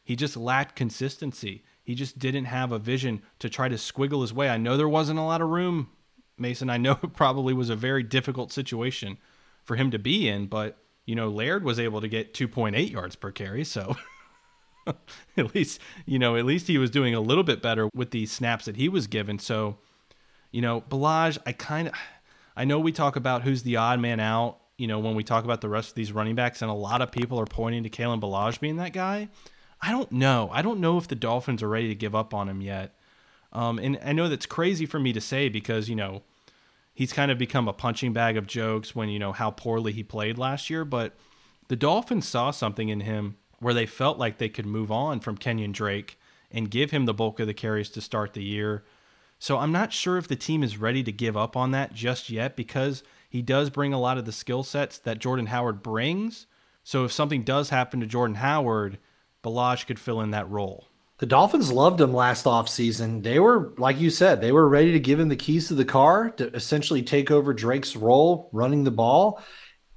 [0.04, 1.64] He just lacked consistency.
[1.84, 4.50] He just didn't have a vision to try to squiggle his way.
[4.50, 5.90] I know there wasn't a lot of room,
[6.38, 6.70] Mason.
[6.70, 9.18] I know it probably was a very difficult situation
[9.64, 13.16] for him to be in, but you know, Laird was able to get 2.8 yards
[13.16, 13.96] per carry, so
[15.38, 18.26] at least, you know, at least he was doing a little bit better with the
[18.26, 19.40] snaps that he was given.
[19.40, 19.78] So,
[20.52, 21.94] you know, Ballage, I kind of
[22.62, 25.46] I know we talk about who's the odd man out, you know, when we talk
[25.46, 27.90] about the rest of these running backs, and a lot of people are pointing to
[27.90, 29.30] Kalen Ballage being that guy.
[29.82, 30.48] I don't know.
[30.54, 32.94] I don't know if the Dolphins are ready to give up on him yet.
[33.52, 36.22] Um, and I know that's crazy for me to say because, you know,
[36.94, 40.04] he's kind of become a punching bag of jokes when, you know, how poorly he
[40.04, 40.86] played last year.
[40.86, 41.16] But
[41.68, 45.36] the Dolphins saw something in him where they felt like they could move on from
[45.36, 46.20] Kenyon Drake
[46.52, 48.84] and give him the bulk of the carries to start the year.
[49.42, 52.30] So I'm not sure if the team is ready to give up on that just
[52.30, 56.46] yet because he does bring a lot of the skill sets that Jordan Howard brings.
[56.84, 59.00] So if something does happen to Jordan Howard,
[59.44, 60.86] Ballage could fill in that role.
[61.18, 63.24] The Dolphins loved him last offseason.
[63.24, 65.86] They were, like you said, they were ready to give him the keys to the
[65.86, 69.42] car to essentially take over Drake's role running the ball.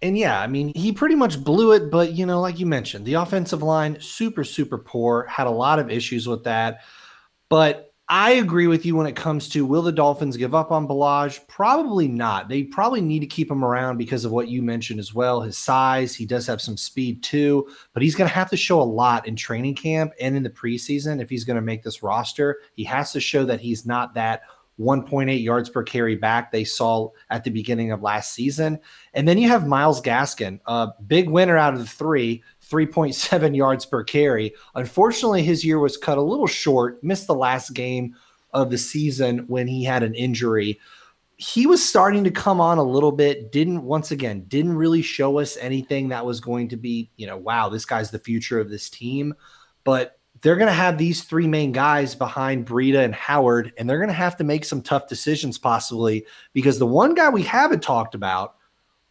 [0.00, 3.04] And yeah, I mean, he pretty much blew it, but you know, like you mentioned,
[3.04, 6.80] the offensive line super super poor, had a lot of issues with that.
[7.50, 10.86] But I agree with you when it comes to will the Dolphins give up on
[10.86, 11.46] Ballage?
[11.48, 12.50] Probably not.
[12.50, 15.40] They probably need to keep him around because of what you mentioned as well.
[15.40, 18.80] His size, he does have some speed too, but he's going to have to show
[18.80, 22.02] a lot in training camp and in the preseason if he's going to make this
[22.02, 22.60] roster.
[22.74, 24.42] He has to show that he's not that
[24.78, 28.78] 1.8 yards per carry back they saw at the beginning of last season.
[29.14, 32.42] And then you have Myles Gaskin, a big winner out of the three,
[32.74, 34.52] 3.7 yards per carry.
[34.74, 38.16] Unfortunately, his year was cut a little short, missed the last game
[38.52, 40.80] of the season when he had an injury.
[41.36, 45.38] He was starting to come on a little bit, didn't once again, didn't really show
[45.38, 48.70] us anything that was going to be, you know, wow, this guy's the future of
[48.70, 49.34] this team.
[49.84, 53.98] But they're going to have these three main guys behind Breida and Howard, and they're
[53.98, 57.82] going to have to make some tough decisions possibly because the one guy we haven't
[57.82, 58.56] talked about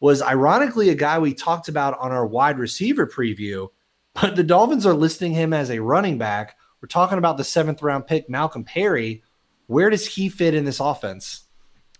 [0.03, 3.69] was ironically a guy we talked about on our wide receiver preview,
[4.13, 6.57] but the Dolphins are listing him as a running back.
[6.81, 9.23] We're talking about the seventh round pick, Malcolm Perry.
[9.67, 11.45] Where does he fit in this offense?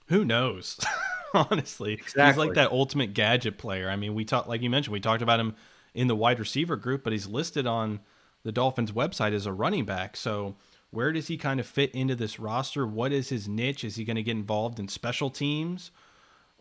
[0.08, 0.78] Who knows?
[1.34, 2.26] Honestly, exactly.
[2.26, 3.89] he's like that ultimate gadget player.
[3.89, 5.56] I mean, we talked, like you mentioned, we talked about him
[5.94, 8.02] in the wide receiver group, but he's listed on
[8.44, 10.18] the Dolphins website as a running back.
[10.18, 10.58] So,
[10.92, 12.86] where does he kind of fit into this roster?
[12.86, 13.86] What is his niche?
[13.86, 15.89] Is he going to get involved in special teams?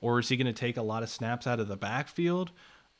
[0.02, 2.50] Or is he going to take a lot of snaps out of the backfield?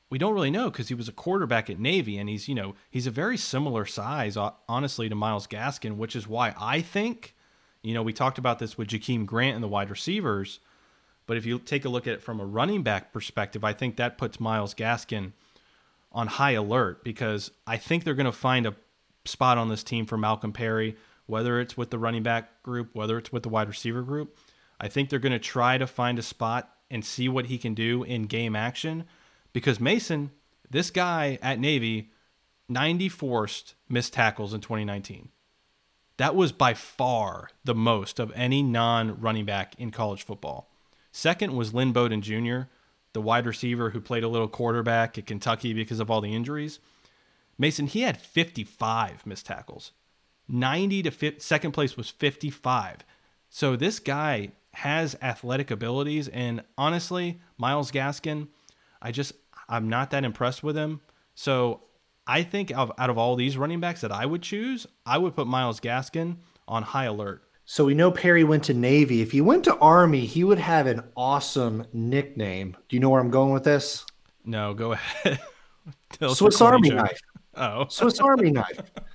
[0.09, 2.75] We don't really know because he was a quarterback at Navy and he's, you know,
[2.91, 4.37] he's a very similar size,
[4.69, 7.35] honestly, to Myles Gaskin, which is why I think,
[7.83, 10.61] you know, we talked about this with Jakeem Grant and the wide receivers.
[11.27, 13.97] But if you take a look at it from a running back perspective, I think
[13.97, 15.33] that puts Myles Gaskin
[16.13, 18.77] on high alert because I think they're going to find a
[19.25, 23.19] spot on this team for Malcolm Perry, whether it's with the running back group, whether
[23.19, 24.37] it's with the wide receiver group.
[24.79, 27.75] I think they're going to try to find a spot and see what he can
[27.75, 29.05] do in game action.
[29.53, 30.31] Because Mason,
[30.71, 32.11] this guy at Navy,
[32.69, 35.31] 90 forced missed tackles in 2019.
[36.19, 40.71] That was by far the most of any non running back in college football.
[41.11, 42.63] Second was Lynn Bowden Jr.,
[43.13, 46.79] the wide receiver who played a little quarterback at Kentucky because of all the injuries.
[47.59, 49.93] Mason, he had 55 missed tackles.
[50.49, 52.99] 90 to 50, second place was 55.
[53.51, 56.29] So this guy has athletic abilities.
[56.29, 58.49] And honestly, Myles Gaskin,
[59.01, 59.33] I just,
[59.69, 61.01] I'm not that impressed with him.
[61.35, 61.83] So
[62.27, 65.35] I think of, out of all these running backs that I would choose, I would
[65.35, 66.37] put Myles Gaskin
[66.69, 67.43] on high alert.
[67.65, 69.23] So we know Perry went to Navy.
[69.23, 72.77] If he went to Army, he would have an awesome nickname.
[72.89, 74.05] Do you know where I'm going with this?
[74.45, 75.41] No, go ahead.
[76.35, 77.21] Swiss Army knife.
[77.55, 78.81] Oh, Swiss Army knife.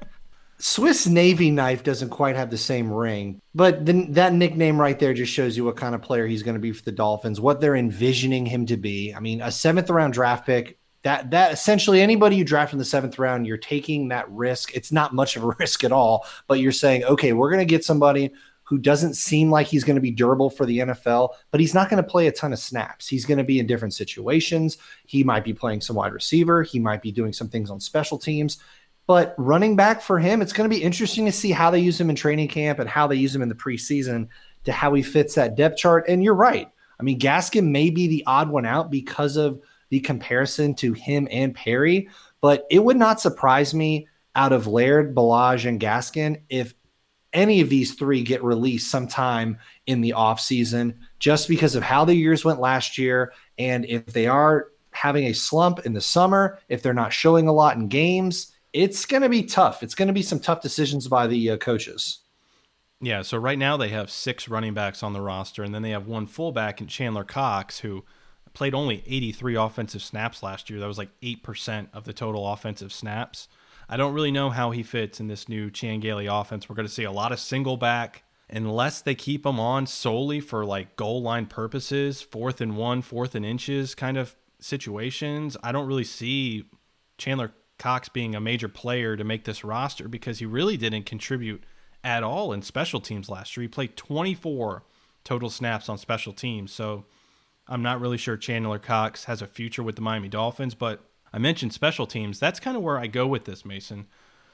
[0.60, 5.13] Swiss Navy knife doesn't quite have the same ring, but then that nickname right there
[5.13, 7.62] just shows you what kind of player he's going to be for the Dolphins, what
[7.62, 9.13] they're envisioning him to be.
[9.13, 10.80] I mean, a seventh round draft pick.
[11.04, 14.76] That that essentially anybody you draft in the seventh round, you're taking that risk.
[14.76, 17.65] It's not much of a risk at all, but you're saying, okay, we're going to
[17.65, 18.32] get somebody
[18.63, 21.89] who doesn't seem like he's going to be durable for the NFL, but he's not
[21.89, 23.08] going to play a ton of snaps.
[23.08, 24.78] He's going to be in different situations.
[25.06, 26.63] He might be playing some wide receiver.
[26.63, 28.58] He might be doing some things on special teams.
[29.08, 32.00] But running back for him, it's going to be interesting to see how they use
[32.00, 34.28] him in training camp and how they use him in the preseason
[34.65, 36.06] to how he fits that depth chart.
[36.10, 36.70] And you're right.
[37.00, 41.28] I mean, Gaskin may be the odd one out because of the comparison to him
[41.32, 42.10] and Perry,
[42.41, 46.74] but it would not surprise me out of Laird, Ballage, and Gaskin if
[47.34, 52.15] any of these three get released sometime in the offseason just because of how the
[52.15, 53.32] years went last year.
[53.58, 57.54] And if they are having a slump in the summer, if they're not showing a
[57.54, 59.82] lot in games, it's going to be tough.
[59.82, 62.20] It's going to be some tough decisions by the uh, coaches.
[63.02, 65.92] Yeah, so right now they have six running backs on the roster, and then they
[65.92, 68.06] have one fullback in Chandler Cox, who
[68.54, 70.80] played only 83 offensive snaps last year.
[70.80, 73.48] That was like 8% of the total offensive snaps.
[73.90, 76.68] I don't really know how he fits in this new Chan Gailey offense.
[76.68, 80.40] We're going to see a lot of single back unless they keep him on solely
[80.40, 85.56] for like goal line purposes, fourth and one, fourth and inches kind of situations.
[85.63, 86.66] I don't really see
[87.18, 91.63] Chandler Cox being a major player to make this roster because he really didn't contribute–
[92.04, 93.63] at all in special teams last year.
[93.63, 94.84] He played 24
[95.24, 96.72] total snaps on special teams.
[96.72, 97.06] So
[97.68, 101.02] I'm not really sure Chandler Cox has a future with the Miami Dolphins, but
[101.34, 102.40] I mentioned special teams.
[102.40, 104.08] That's kind of where I go with this, Mason.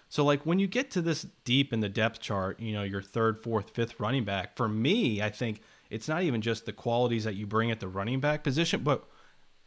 [0.10, 3.02] So, like, when you get to this deep in the depth chart, you know, your
[3.02, 7.24] third, fourth, fifth running back, for me, I think it's not even just the qualities
[7.24, 9.06] that you bring at the running back position, but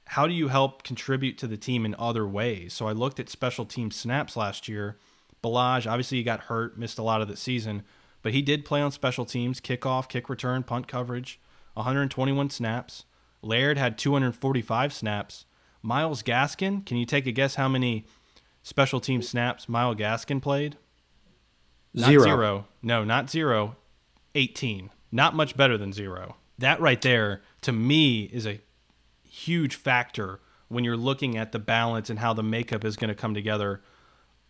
[0.06, 2.72] how do you help contribute to the team in other ways?
[2.72, 4.96] So, I looked at special team snaps last year
[5.46, 7.82] Ballage, obviously, he got hurt, missed a lot of the season,
[8.22, 11.40] but he did play on special teams, kickoff, kick return, punt coverage,
[11.74, 13.04] 121 snaps.
[13.42, 15.44] Laird had 245 snaps.
[15.82, 18.06] Myles Gaskin, can you take a guess how many
[18.62, 20.76] special team snaps Myles Gaskin played?
[21.94, 22.24] Not zero.
[22.24, 22.66] zero.
[22.82, 23.76] No, not zero.
[24.34, 24.90] 18.
[25.12, 26.36] Not much better than zero.
[26.58, 28.60] That right there, to me, is a
[29.36, 33.14] huge factor when you're looking at the balance and how the makeup is going to
[33.14, 33.82] come together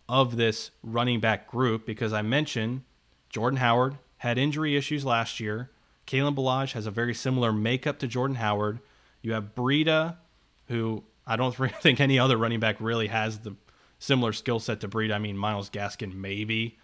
[0.07, 2.83] of this running back group because I mentioned
[3.29, 5.69] Jordan Howard had injury issues last year.
[6.07, 8.79] Kalen Ballage has a very similar makeup to Jordan Howard.
[9.21, 10.15] You have Breida,
[10.67, 13.55] who I don't think any other running back really has the
[13.99, 15.13] similar skill set to Breida.
[15.13, 16.79] I mean, Myles Gaskin maybe,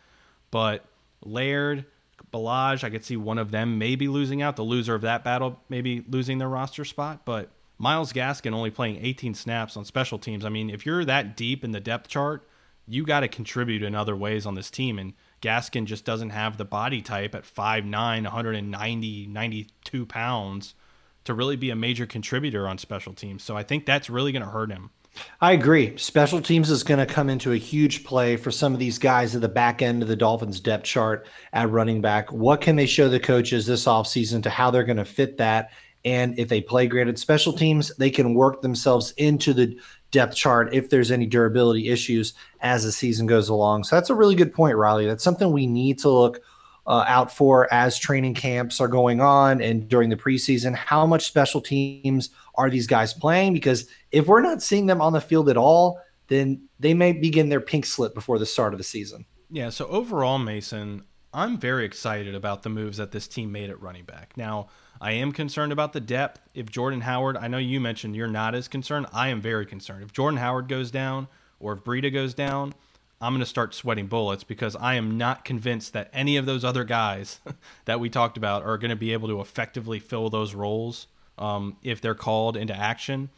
[0.51, 0.85] but
[1.23, 1.85] Laird,
[2.33, 4.57] Ballage, I could see one of them maybe losing out.
[4.57, 8.99] The loser of that battle maybe losing their roster spot, but Myles Gaskin only playing
[9.03, 10.45] 18 snaps on special teams.
[10.45, 12.47] I mean, if you're that deep in the depth chart,
[12.87, 14.99] you got to contribute in other ways on this team.
[14.99, 17.89] And Gaskin just doesn't have the body type at 5'9,
[18.23, 20.75] 190, 92 pounds
[21.23, 23.43] to really be a major contributor on special teams.
[23.43, 24.91] So I think that's really going to hurt him.
[25.39, 25.95] I agree.
[25.97, 29.35] Special teams is going to come into a huge play for some of these guys
[29.35, 32.31] at the back end of the Dolphins depth chart at running back.
[32.31, 35.71] What can they show the coaches this offseason to how they're going to fit that?
[36.05, 39.79] And if they play at special teams, they can work themselves into the
[40.11, 43.85] depth chart if there's any durability issues as the season goes along.
[43.85, 45.05] So that's a really good point, Riley.
[45.05, 46.41] That's something we need to look
[46.85, 50.75] uh, out for as training camps are going on and during the preseason.
[50.75, 53.53] How much special teams are these guys playing?
[53.53, 57.49] Because if we're not seeing them on the field at all, then they may begin
[57.49, 59.25] their pink slip before the start of the season.
[59.49, 59.69] Yeah.
[59.69, 64.03] So overall, Mason, I'm very excited about the moves that this team made at running
[64.03, 64.33] back.
[64.35, 64.67] Now,
[65.03, 66.39] I am concerned about the depth.
[66.55, 69.05] If Jordan Howard, I know you mentioned you're not as concerned.
[69.11, 70.01] I am very concerned.
[70.01, 71.27] If Jordan Howard goes down
[71.59, 72.73] or if Breida goes down,
[73.19, 76.63] I'm going to start sweating bullets because I am not convinced that any of those
[76.63, 77.41] other guys
[77.85, 81.75] that we talked about are going to be able to effectively fill those roles um,
[81.83, 83.29] if they're called into action.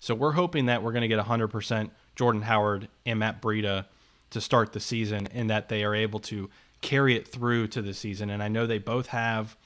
[0.00, 3.86] So we're hoping that we're going to get 100% Jordan Howard and Matt Breida
[4.28, 6.50] to start the season and that they are able to
[6.82, 8.28] carry it through to the season.
[8.28, 9.56] And I know they both have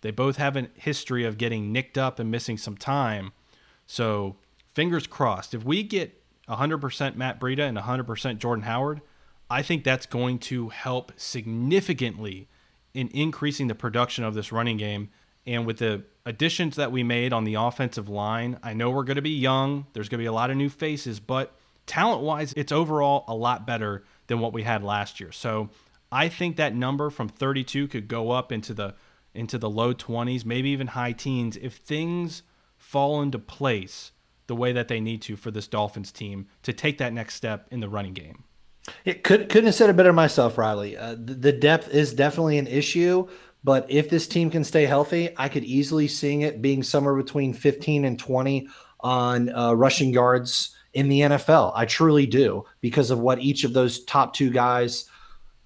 [0.00, 3.32] they both have a history of getting nicked up and missing some time.
[3.86, 4.36] So,
[4.74, 5.54] fingers crossed.
[5.54, 9.00] If we get 100% Matt Breida and 100% Jordan Howard,
[9.50, 12.48] I think that's going to help significantly
[12.94, 15.10] in increasing the production of this running game.
[15.46, 19.16] And with the additions that we made on the offensive line, I know we're going
[19.16, 19.86] to be young.
[19.94, 21.54] There's going to be a lot of new faces, but
[21.86, 25.32] talent wise, it's overall a lot better than what we had last year.
[25.32, 25.70] So
[26.12, 28.94] I think that number from 32 could go up into the
[29.38, 32.42] into the low 20s, maybe even high teens, if things
[32.76, 34.12] fall into place
[34.48, 37.68] the way that they need to for this Dolphins team to take that next step
[37.70, 38.44] in the running game.
[39.04, 40.96] It could couldn't have said it better myself, Riley.
[40.96, 43.28] Uh, the, the depth is definitely an issue,
[43.62, 47.52] but if this team can stay healthy, I could easily see it being somewhere between
[47.52, 48.68] 15 and 20
[49.00, 51.72] on uh, rushing yards in the NFL.
[51.74, 55.04] I truly do because of what each of those top two guys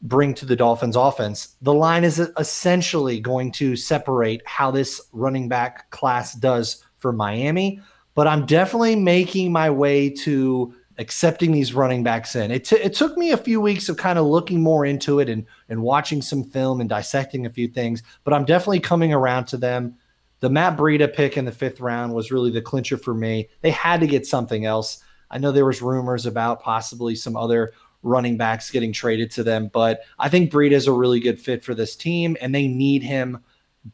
[0.03, 1.57] bring to the Dolphins offense.
[1.63, 7.81] The line is essentially going to separate how this running back class does for Miami,
[8.15, 12.51] but I'm definitely making my way to accepting these running backs in.
[12.51, 15.29] It, t- it took me a few weeks of kind of looking more into it
[15.29, 19.47] and, and watching some film and dissecting a few things, but I'm definitely coming around
[19.47, 19.97] to them.
[20.41, 23.49] The Matt Breida pick in the fifth round was really the clincher for me.
[23.61, 25.03] They had to get something else.
[25.31, 27.73] I know there was rumors about possibly some other
[28.03, 29.71] running backs getting traded to them.
[29.73, 33.03] But I think Breida is a really good fit for this team, and they need
[33.03, 33.43] him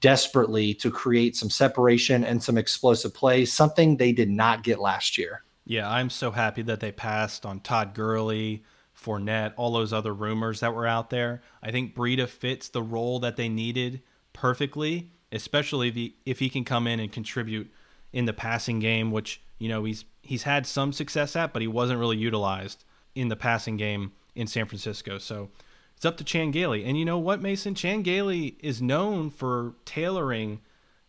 [0.00, 5.16] desperately to create some separation and some explosive plays, something they did not get last
[5.16, 5.44] year.
[5.64, 8.64] Yeah, I'm so happy that they passed on Todd Gurley,
[8.98, 11.42] Fournette, all those other rumors that were out there.
[11.62, 14.02] I think Breida fits the role that they needed
[14.32, 17.70] perfectly, especially if he, if he can come in and contribute
[18.12, 21.68] in the passing game, which you know he's he's had some success at, but he
[21.68, 22.84] wasn't really utilized
[23.18, 25.18] in the passing game in San Francisco.
[25.18, 25.50] So
[25.96, 26.84] it's up to Chan Gailey.
[26.84, 27.74] And you know what, Mason?
[27.74, 30.60] Chan Gailey is known for tailoring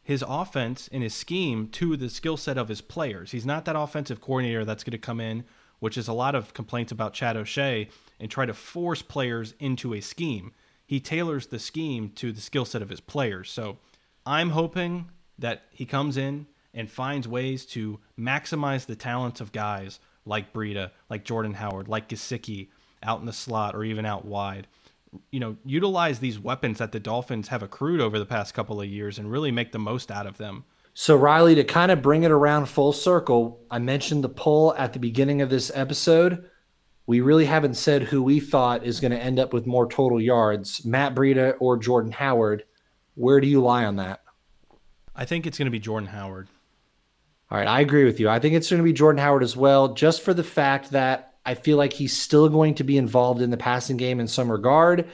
[0.01, 3.29] his offense and his scheme to the skill set of his players.
[3.29, 5.43] He's not that offensive coordinator that's going to come in,
[5.77, 7.87] which is a lot of complaints about Chad O'Shea,
[8.19, 10.51] and try to force players into a scheme.
[10.87, 13.51] He tailors the scheme to the skill set of his players.
[13.51, 13.77] So
[14.25, 19.99] I'm hoping that he comes in and finds ways to maximize the talents of guys
[20.29, 22.69] like Breida, like Jordan Howard, like Gesicki
[23.03, 24.67] out in the slot or even out wide
[25.31, 28.87] you know, utilize these weapons that the Dolphins have accrued over the past couple of
[28.87, 30.65] years and really make the most out of them.
[30.93, 34.93] So, Riley, to kind of bring it around full circle, I mentioned the poll at
[34.93, 36.45] the beginning of this episode.
[37.05, 40.21] We really haven't said who we thought is going to end up with more total
[40.21, 42.65] yards, Matt Breida or Jordan Howard.
[43.15, 44.21] Where do you lie on that?
[45.15, 46.49] I think it's going to be Jordan Howard.
[47.51, 48.29] All right, I agree with you.
[48.29, 51.33] I think it's going to be Jordan Howard as well, just for the fact that
[51.45, 54.51] I feel like he's still going to be involved in the passing game in some
[54.51, 55.09] regard.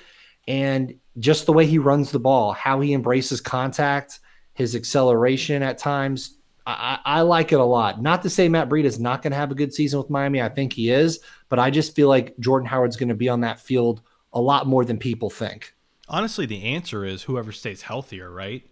[0.48, 4.20] And just the way he runs the ball, how he embraces contact,
[4.54, 8.02] his acceleration at times, I, I like it a lot.
[8.02, 10.42] Not to say Matt Breida is not going to have a good season with Miami.
[10.42, 13.42] I think he is, but I just feel like Jordan Howard's going to be on
[13.42, 14.02] that field
[14.34, 15.74] a lot more than people think.
[16.10, 18.64] Honestly, the answer is whoever stays healthier, right?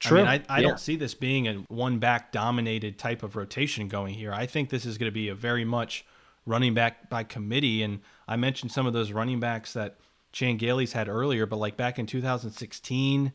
[0.00, 0.20] True.
[0.20, 0.68] I, mean, I, I yeah.
[0.68, 4.32] don't see this being a one back dominated type of rotation going here.
[4.32, 6.06] I think this is going to be a very much
[6.46, 7.82] running back by committee.
[7.82, 9.98] And I mentioned some of those running backs that
[10.32, 13.32] Chan Gailey's had earlier, but like back in 2016,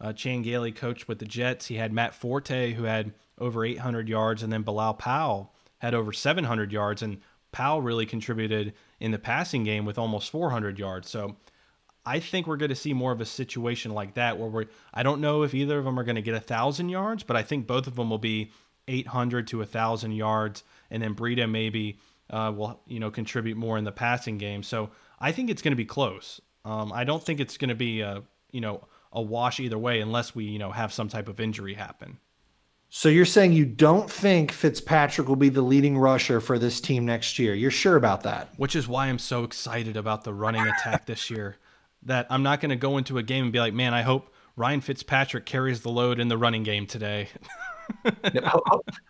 [0.00, 1.66] uh, Chan Gailey coached with the Jets.
[1.66, 6.12] He had Matt Forte, who had over 800 yards, and then Bilal Powell had over
[6.12, 7.02] 700 yards.
[7.02, 11.10] And Powell really contributed in the passing game with almost 400 yards.
[11.10, 11.36] So
[12.06, 15.02] I think we're going to see more of a situation like that where we're, I
[15.02, 17.42] don't know if either of them are going to get a thousand yards, but I
[17.42, 18.52] think both of them will be
[18.88, 20.64] 800 to a thousand yards.
[20.90, 21.98] And then Breida maybe
[22.30, 24.62] uh, will you know contribute more in the passing game.
[24.62, 26.40] So I think it's going to be close.
[26.64, 30.00] Um, I don't think it's going to be a you know a wash either way
[30.00, 32.18] unless we you know have some type of injury happen.
[32.90, 37.04] So you're saying you don't think Fitzpatrick will be the leading rusher for this team
[37.04, 37.52] next year?
[37.52, 38.50] You're sure about that?
[38.56, 41.56] Which is why I'm so excited about the running attack this year.
[42.04, 44.32] That I'm not going to go into a game and be like, man, I hope
[44.56, 47.28] Ryan Fitzpatrick carries the load in the running game today.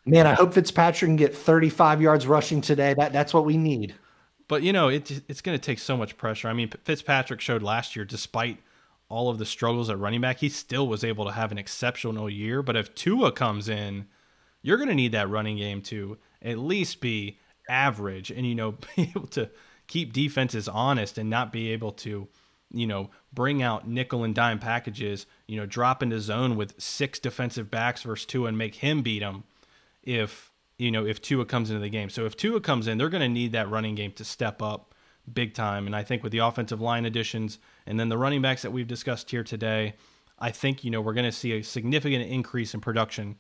[0.05, 2.95] Man, I hope Fitzpatrick can get 35 yards rushing today.
[2.95, 3.95] That that's what we need.
[4.49, 6.49] But you know, it, it's going to take so much pressure.
[6.49, 8.59] I mean, Fitzpatrick showed last year, despite
[9.09, 12.29] all of the struggles at running back, he still was able to have an exceptional
[12.29, 12.63] year.
[12.63, 14.07] But if Tua comes in,
[14.63, 17.39] you're going to need that running game to at least be
[17.69, 19.51] average, and you know, be able to
[19.87, 22.29] keep defenses honest and not be able to
[22.75, 27.19] you know, bring out nickel and dime packages, you know, drop into zone with six
[27.19, 29.45] defensive backs versus Tua and make him beat them
[30.03, 32.11] if, you know, if Tua comes into the game.
[32.11, 34.95] So if Tua comes in, they're going to need that running game to step up
[35.33, 35.87] big time.
[35.87, 38.87] And I think with the offensive line additions and then the running backs that we've
[38.87, 39.95] discussed here today,
[40.39, 43.37] I think, you know, we're going to see a significant increase in production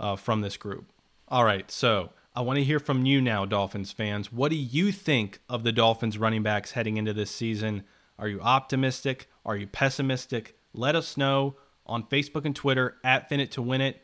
[0.00, 0.90] uh, from this group.
[1.28, 1.70] All right.
[1.70, 4.32] So I want to hear from you now, Dolphins fans.
[4.32, 7.84] What do you think of the Dolphins running backs heading into this season?
[8.18, 9.28] Are you optimistic?
[9.44, 10.58] Are you pessimistic?
[10.72, 11.56] Let us know
[11.86, 14.02] on Facebook and Twitter at Fin It to Win It.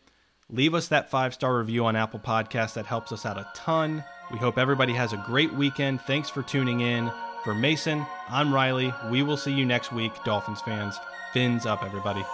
[0.51, 2.75] Leave us that five star review on Apple Podcasts.
[2.75, 4.05] That helps us out a ton.
[4.31, 6.01] We hope everybody has a great weekend.
[6.03, 7.11] Thanks for tuning in.
[7.45, 8.95] For Mason, I'm Riley.
[9.11, 10.97] We will see you next week, Dolphins fans.
[11.33, 12.25] Fins up, everybody.